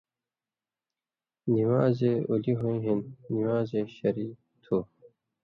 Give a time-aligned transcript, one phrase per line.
[1.53, 2.99] نِوان٘زے اُولی ہویں ہِن
[3.31, 4.31] نِوان٘زے شریۡ
[4.63, 4.77] تھُو۔